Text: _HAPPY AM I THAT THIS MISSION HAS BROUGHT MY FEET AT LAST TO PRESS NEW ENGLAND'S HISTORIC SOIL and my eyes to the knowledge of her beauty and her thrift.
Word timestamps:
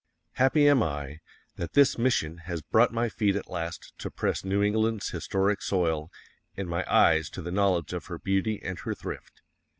_HAPPY 0.39 0.67
AM 0.67 0.81
I 0.81 1.19
THAT 1.57 1.73
THIS 1.73 1.99
MISSION 1.99 2.37
HAS 2.45 2.63
BROUGHT 2.63 2.91
MY 2.91 3.07
FEET 3.09 3.35
AT 3.35 3.51
LAST 3.51 3.93
TO 3.99 4.09
PRESS 4.09 4.43
NEW 4.43 4.63
ENGLAND'S 4.63 5.11
HISTORIC 5.11 5.61
SOIL 5.61 6.11
and 6.57 6.67
my 6.67 6.83
eyes 6.91 7.29
to 7.29 7.41
the 7.43 7.51
knowledge 7.51 7.93
of 7.93 8.07
her 8.07 8.17
beauty 8.17 8.59
and 8.63 8.79
her 8.79 8.95
thrift. 8.95 9.43